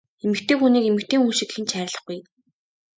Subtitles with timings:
[0.23, 2.19] Эмэгтэй хүнийг эмэгтэй хүн шиг хэн ч хайрлахгүй!